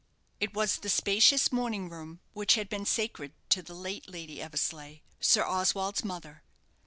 It 0.39 0.55
was 0.55 0.77
the 0.77 0.89
spacious 0.89 1.51
morning 1.51 1.87
room 1.87 2.21
which 2.33 2.55
had 2.55 2.69
been 2.69 2.87
sacred 2.87 3.33
to 3.49 3.61
the 3.61 3.75
late 3.75 4.09
Lady 4.09 4.41
Eversleigh, 4.41 5.01
Sir 5.19 5.45
Oswald's 5.45 6.03
mother. 6.03 6.41